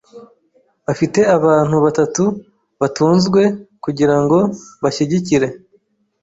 [0.91, 2.23] Afite abantu batatu
[2.79, 3.41] batunzwe
[3.83, 4.37] kugirango
[4.83, 5.47] bashyigikire.